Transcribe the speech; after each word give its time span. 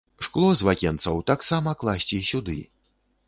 Шкло 0.27 0.47
з 0.61 0.65
вакенцаў 0.67 1.19
таксама 1.31 1.75
класці 1.83 2.23
сюды. 2.33 2.57